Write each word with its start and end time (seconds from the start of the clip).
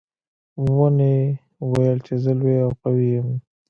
ونې 0.73 1.15
ویل 1.71 1.99
چې 2.05 2.13
زه 2.23 2.31
لویه 2.39 2.61
او 2.65 2.71
قوي 2.81 3.07
یم. 3.15 3.29